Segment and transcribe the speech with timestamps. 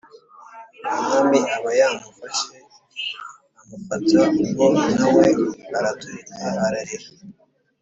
[0.99, 2.55] umwami aba yamufashe,
[3.61, 4.63] amufata ubwo
[4.97, 5.27] na we
[5.77, 7.07] araturika ararira,